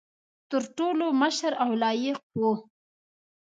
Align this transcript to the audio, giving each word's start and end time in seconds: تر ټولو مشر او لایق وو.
تر 0.49 0.63
ټولو 0.77 1.05
مشر 1.21 1.51
او 1.63 1.69
لایق 1.81 2.19
وو. 2.39 2.53